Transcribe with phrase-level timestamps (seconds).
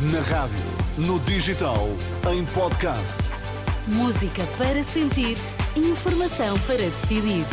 [0.00, 0.56] Na rádio,
[0.96, 1.88] no digital,
[2.32, 3.18] em podcast.
[3.88, 5.36] Música para sentir,
[5.74, 7.44] informação para decidir.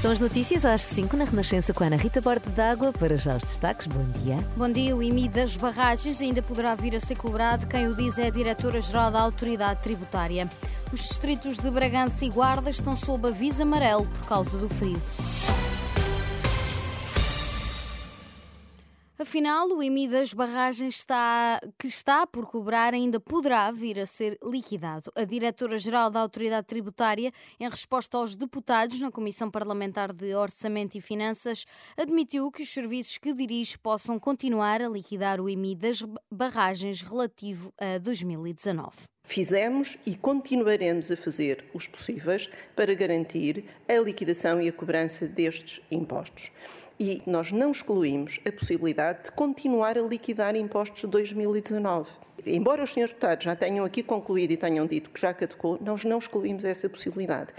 [0.00, 2.92] São as notícias às 5 na Renascença com a Ana Rita Borda d'Água.
[2.92, 4.38] Para já os destaques, bom dia.
[4.56, 4.94] Bom dia.
[4.94, 7.66] O IMI das barragens ainda poderá vir a ser cobrado.
[7.66, 10.48] Quem o diz é a Diretora-Geral da Autoridade Tributária.
[10.92, 15.02] Os distritos de Bragança e Guarda estão sob aviso amarelo por causa do frio.
[19.22, 24.36] Afinal, o IMI das barragens está, que está por cobrar ainda poderá vir a ser
[24.42, 25.12] liquidado.
[25.14, 27.30] A Diretora-Geral da Autoridade Tributária,
[27.60, 31.64] em resposta aos deputados na Comissão Parlamentar de Orçamento e Finanças,
[31.96, 37.72] admitiu que os serviços que dirige possam continuar a liquidar o IMI das barragens relativo
[37.78, 39.04] a 2019.
[39.24, 45.80] Fizemos e continuaremos a fazer os possíveis para garantir a liquidação e a cobrança destes
[45.92, 46.50] impostos
[46.98, 52.10] e nós não excluímos a possibilidade de continuar a liquidar impostos de 2019.
[52.44, 56.04] Embora os senhores deputados já tenham aqui concluído e tenham dito que já caducou, nós
[56.04, 57.52] não excluímos essa possibilidade.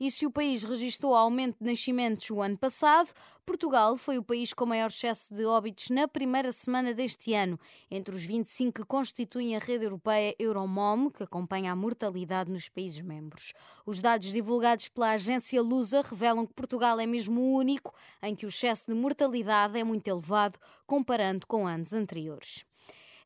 [0.00, 3.12] E se o país registrou aumento de nascimentos o ano passado,
[3.44, 7.58] Portugal foi o país com maior excesso de óbitos na primeira semana deste ano,
[7.90, 13.02] entre os 25 que constituem a rede europeia Euromom, que acompanha a mortalidade nos países
[13.02, 13.52] membros.
[13.84, 17.92] Os dados divulgados pela agência Lusa revelam que Portugal é mesmo o único
[18.22, 22.67] em que o excesso de mortalidade é muito elevado comparando com anos anteriores.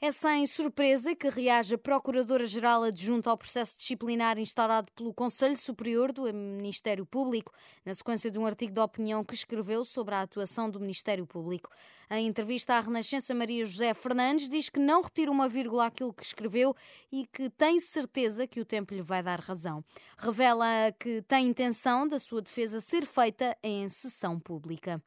[0.04, 6.10] É sem surpresa que reage a Procuradora-Geral adjunta ao processo disciplinar instaurado pelo Conselho Superior
[6.10, 7.52] do Ministério Público,
[7.84, 11.70] na sequência de um artigo de opinião que escreveu sobre a atuação do Ministério Público.
[12.10, 16.24] Em entrevista à Renascença, Maria José Fernandes diz que não retira uma vírgula àquilo que
[16.24, 16.74] escreveu
[17.12, 19.84] e que tem certeza que o tempo lhe vai dar razão.
[20.18, 25.00] Revela que tem intenção da sua defesa ser feita em sessão pública.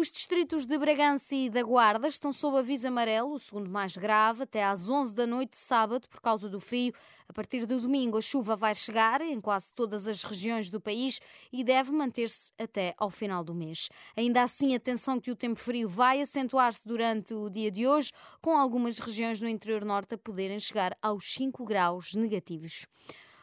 [0.00, 4.44] Os distritos de Bragança e da Guarda estão sob aviso amarelo, o segundo mais grave,
[4.44, 6.94] até às 11 da noite de sábado, por causa do frio.
[7.28, 11.20] A partir do domingo, a chuva vai chegar em quase todas as regiões do país
[11.52, 13.88] e deve manter-se até ao final do mês.
[14.16, 18.56] Ainda assim, atenção que o tempo frio vai acentuar-se durante o dia de hoje, com
[18.56, 22.86] algumas regiões no interior norte a poderem chegar aos 5 graus negativos.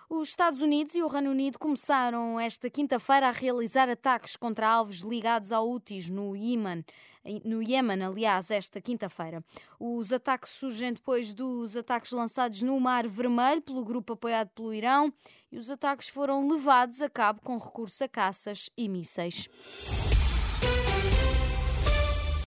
[0.07, 4.99] Os Estados Unidos e o Reino Unido começaram esta quinta-feira a realizar ataques contra alvos
[4.99, 6.85] ligados ao Houthis no Iêmen,
[7.43, 9.43] no Iêmen, aliás, esta quinta-feira.
[9.79, 15.11] Os ataques surgem depois dos ataques lançados no Mar Vermelho pelo grupo apoiado pelo Irão
[15.51, 19.49] e os ataques foram levados a cabo com recurso a caças e mísseis.